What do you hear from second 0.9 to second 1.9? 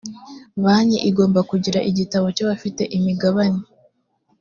igomba kugira